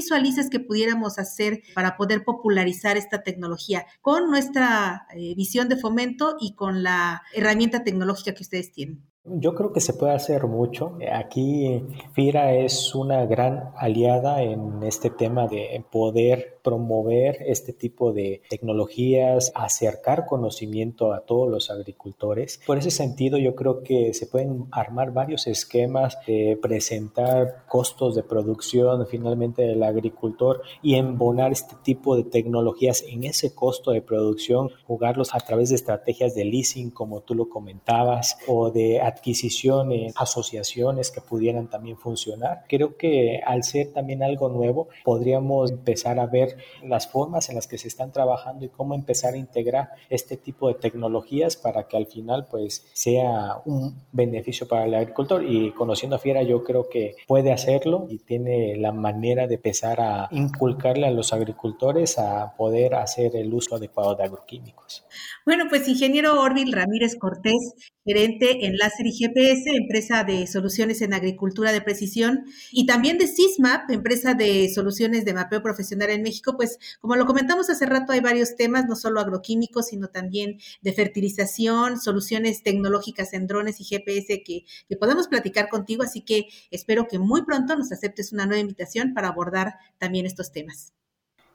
que 0.51 0.59
pudiéramos 0.59 1.19
hacer 1.19 1.61
para 1.75 1.97
poder 1.97 2.23
popularizar 2.23 2.97
esta 2.97 3.21
tecnología 3.21 3.85
con 4.01 4.31
nuestra 4.31 5.05
eh, 5.15 5.35
visión 5.35 5.69
de 5.69 5.77
fomento 5.77 6.35
y 6.41 6.55
con 6.55 6.81
la 6.81 7.21
herramienta 7.31 7.83
tecnológica 7.83 8.33
que 8.33 8.43
ustedes 8.43 8.71
tienen? 8.71 9.03
Yo 9.29 9.55
creo 9.55 9.73
que 9.73 9.81
se 9.81 9.93
puede 9.93 10.13
hacer 10.13 10.47
mucho. 10.47 10.97
Aquí 11.11 11.83
FIRA 12.13 12.53
es 12.53 12.95
una 12.95 13.25
gran 13.25 13.71
aliada 13.75 14.41
en 14.41 14.83
este 14.83 15.09
tema 15.09 15.47
de 15.47 15.83
poder 15.91 16.57
promover 16.67 17.37
este 17.45 17.71
tipo 17.71 18.11
de 18.11 18.41
tecnologías, 18.49 19.53
acercar 19.55 20.25
conocimiento 20.25 21.13
a 21.13 21.21
todos 21.21 21.49
los 21.49 21.71
agricultores. 21.71 22.59
Por 22.67 22.77
ese 22.77 22.91
sentido, 22.91 23.37
yo 23.37 23.55
creo 23.55 23.83
que 23.83 24.13
se 24.13 24.27
pueden 24.27 24.65
armar 24.71 25.13
varios 25.13 25.47
esquemas 25.47 26.17
de 26.27 26.59
presentar 26.61 27.63
costos 27.69 28.15
de 28.15 28.23
producción 28.23 29.07
finalmente 29.07 29.61
del 29.61 29.81
agricultor 29.81 30.61
y 30.81 30.95
embonar 30.95 31.53
este 31.53 31.75
tipo 31.83 32.17
de 32.17 32.25
tecnologías 32.25 33.01
en 33.07 33.23
ese 33.23 33.55
costo 33.55 33.91
de 33.91 34.01
producción, 34.01 34.69
jugarlos 34.85 35.33
a 35.33 35.39
través 35.39 35.69
de 35.69 35.75
estrategias 35.75 36.35
de 36.35 36.43
leasing, 36.43 36.91
como 36.91 37.21
tú 37.21 37.33
lo 37.33 37.47
comentabas, 37.47 38.37
o 38.45 38.71
de 38.71 38.99
adquisiciones, 39.17 40.13
asociaciones 40.15 41.11
que 41.11 41.21
pudieran 41.21 41.69
también 41.69 41.97
funcionar. 41.97 42.63
Creo 42.67 42.97
que 42.97 43.41
al 43.45 43.63
ser 43.63 43.93
también 43.93 44.23
algo 44.23 44.49
nuevo, 44.49 44.89
podríamos 45.03 45.71
empezar 45.71 46.19
a 46.19 46.27
ver 46.27 46.57
las 46.83 47.07
formas 47.07 47.49
en 47.49 47.55
las 47.55 47.67
que 47.67 47.77
se 47.77 47.87
están 47.87 48.11
trabajando 48.11 48.65
y 48.65 48.69
cómo 48.69 48.93
empezar 48.93 49.33
a 49.33 49.37
integrar 49.37 49.89
este 50.09 50.37
tipo 50.37 50.67
de 50.67 50.75
tecnologías 50.75 51.57
para 51.57 51.87
que 51.87 51.97
al 51.97 52.07
final 52.07 52.47
pues 52.49 52.85
sea 52.93 53.61
un 53.65 54.03
beneficio 54.11 54.67
para 54.67 54.85
el 54.85 54.95
agricultor 54.95 55.43
y 55.43 55.71
conociendo 55.71 56.15
a 56.15 56.19
Fiera 56.19 56.43
yo 56.43 56.63
creo 56.63 56.89
que 56.89 57.15
puede 57.27 57.51
hacerlo 57.51 58.07
y 58.09 58.19
tiene 58.19 58.75
la 58.77 58.91
manera 58.91 59.47
de 59.47 59.55
empezar 59.55 59.99
a 60.01 60.27
inculcarle 60.31 61.07
a 61.07 61.11
los 61.11 61.33
agricultores 61.33 62.17
a 62.17 62.55
poder 62.55 62.95
hacer 62.95 63.35
el 63.35 63.53
uso 63.53 63.75
adecuado 63.75 64.15
de 64.15 64.23
agroquímicos. 64.23 65.05
Bueno, 65.45 65.65
pues 65.69 65.87
ingeniero 65.87 66.41
Orville 66.41 66.75
Ramírez 66.75 67.15
Cortés, 67.17 67.93
gerente 68.07 68.65
en 68.65 68.77
Láser 68.77 69.05
y 69.05 69.11
GPS, 69.11 69.69
empresa 69.75 70.23
de 70.23 70.47
soluciones 70.47 71.01
en 71.01 71.13
agricultura 71.13 71.73
de 71.73 71.81
precisión, 71.81 72.45
y 72.71 72.85
también 72.85 73.17
de 73.17 73.27
CISMAP, 73.27 73.91
empresa 73.91 74.33
de 74.33 74.69
soluciones 74.73 75.25
de 75.25 75.33
mapeo 75.33 75.61
profesional 75.61 76.11
en 76.11 76.21
México, 76.21 76.55
pues 76.55 76.79
como 77.01 77.17
lo 77.17 77.25
comentamos 77.25 77.69
hace 77.69 77.85
rato, 77.85 78.13
hay 78.13 78.21
varios 78.21 78.55
temas, 78.55 78.85
no 78.87 78.95
solo 78.95 79.19
agroquímicos, 79.19 79.87
sino 79.87 80.07
también 80.07 80.57
de 80.81 80.93
fertilización, 80.93 81.99
soluciones 81.99 82.63
tecnológicas 82.63 83.33
en 83.33 83.45
drones 83.45 83.81
y 83.81 83.83
GPS 83.83 84.41
que, 84.41 84.63
que 84.87 84.95
podemos 84.95 85.27
platicar 85.27 85.67
contigo, 85.67 86.03
así 86.03 86.21
que 86.21 86.47
espero 86.71 87.09
que 87.09 87.19
muy 87.19 87.43
pronto 87.43 87.75
nos 87.75 87.91
aceptes 87.91 88.31
una 88.31 88.45
nueva 88.45 88.61
invitación 88.61 89.13
para 89.13 89.27
abordar 89.27 89.73
también 89.97 90.25
estos 90.25 90.53
temas. 90.53 90.93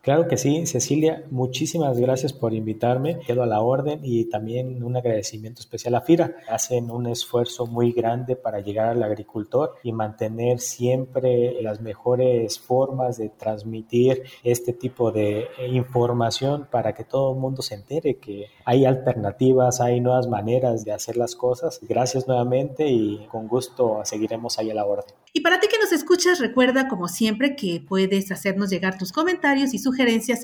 Claro 0.03 0.27
que 0.27 0.37
sí, 0.37 0.67
Cecilia, 0.67 1.23
muchísimas 1.31 1.97
gracias 1.97 2.33
por 2.33 2.55
invitarme. 2.55 3.21
Quedo 3.21 3.45
a 3.45 3.47
la 3.47 3.61
orden 3.61 4.01
y 4.03 4.25
también 4.25 4.83
un 4.83 4.97
agradecimiento 4.97 5.61
especial 5.61 5.95
a 5.95 6.01
FIRA. 6.01 6.39
Hacen 6.49 6.91
un 6.91 7.07
esfuerzo 7.07 7.67
muy 7.67 7.93
grande 7.93 8.35
para 8.35 8.59
llegar 8.59 8.89
al 8.89 9.03
agricultor 9.05 9.77
y 9.85 9.93
mantener 9.93 10.59
siempre 10.59 11.63
las 11.63 11.81
mejores 11.81 12.59
formas 12.59 13.17
de 13.17 13.29
transmitir 13.29 14.25
este 14.43 14.73
tipo 14.73 15.13
de 15.13 15.47
información 15.69 16.67
para 16.69 16.95
que 16.95 17.05
todo 17.05 17.35
el 17.35 17.39
mundo 17.39 17.63
se 17.63 17.77
entere 17.77 18.17
que 18.17 18.47
hay 18.65 18.85
alternativas, 18.87 19.81
hay 19.81 20.01
nuevas 20.01 20.27
maneras 20.27 20.85
de 20.85 20.91
hacer 20.91 21.17
las 21.17 21.37
cosas. 21.37 21.79
Gracias 21.81 22.27
nuevamente 22.27 22.89
y 22.89 23.25
con 23.31 23.47
gusto 23.47 24.01
seguiremos 24.03 24.59
ahí 24.59 24.69
a 24.69 24.75
la 24.75 24.85
orden. 24.85 25.15
Y 25.33 25.43
para 25.43 25.61
ti 25.61 25.69
que 25.69 25.79
nos 25.79 25.93
escuchas, 25.93 26.41
recuerda 26.41 26.89
como 26.89 27.07
siempre 27.07 27.55
que 27.55 27.81
puedes 27.89 28.33
hacernos 28.33 28.69
llegar 28.69 28.99
tus 28.99 29.13
comentarios 29.13 29.73
y 29.73 29.79
sugerencias 29.79 29.92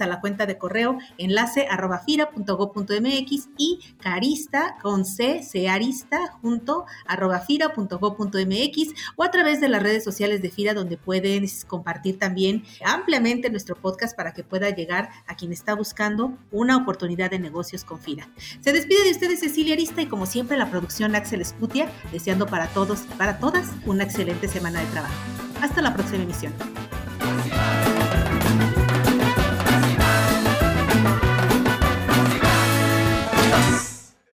a 0.01 0.07
la 0.07 0.21
cuenta 0.21 0.47
de 0.47 0.59
correo 0.59 0.99
enlace 1.19 1.67
arroba 1.69 2.01
fira.go.mx 2.01 3.49
y 3.57 3.81
carista 4.01 4.77
con 4.83 5.05
c, 5.05 5.43
cearista 5.43 6.33
junto 6.41 6.85
arroba 7.07 7.41
fira.go.mx 7.41 8.95
o 9.17 9.25
a 9.25 9.31
través 9.31 9.61
de 9.61 9.69
las 9.69 9.83
redes 9.83 10.05
sociales 10.05 10.43
de 10.43 10.51
Fira 10.51 10.75
donde 10.75 10.97
puedes 10.97 11.65
compartir 11.65 12.19
también 12.19 12.65
ampliamente 12.85 13.51
nuestro 13.51 13.77
podcast 13.77 14.17
para 14.17 14.33
que 14.33 14.45
pueda 14.45 14.71
llegar 14.71 15.11
a 15.27 15.35
quien 15.35 15.53
está 15.53 15.75
buscando 15.75 16.37
una 16.51 16.77
oportunidad 16.77 17.31
de 17.31 17.39
negocios 17.39 17.85
con 17.85 17.99
Fira. 17.99 18.29
Se 18.61 18.73
despide 18.73 19.05
de 19.05 19.11
ustedes 19.11 19.41
Cecilia 19.41 19.75
Arista 19.75 20.03
y 20.03 20.07
como 20.07 20.27
siempre 20.27 20.57
la 20.57 20.71
producción 20.71 21.15
Axel 21.15 21.41
Escutia, 21.41 21.91
deseando 22.13 22.47
para 22.47 22.69
todos 22.69 23.05
y 23.11 23.15
para 23.15 23.39
todas 23.39 23.69
una 23.87 24.05
excelente 24.05 24.49
semana 24.49 24.81
de 24.81 24.87
trabajo. 24.87 25.15
Hasta 25.61 25.83
la 25.83 25.95
próxima 25.95 26.23
emisión. 26.23 26.53